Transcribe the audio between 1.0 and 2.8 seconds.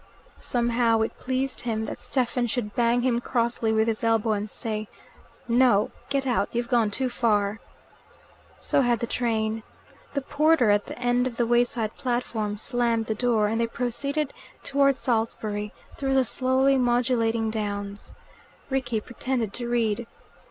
it pleased him that Stephen should